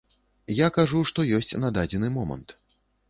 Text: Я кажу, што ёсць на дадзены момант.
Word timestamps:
Я 0.59 0.69
кажу, 0.77 1.03
што 1.11 1.25
ёсць 1.41 1.53
на 1.65 1.71
дадзены 1.79 2.11
момант. 2.17 2.57